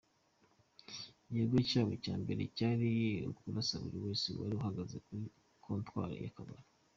[1.29, 2.89] Igikorwa cyabo cya mbere cyari
[3.31, 5.25] ukurasa buri wese wari uhagaze kuri
[5.65, 6.67] kontwari y’akabari.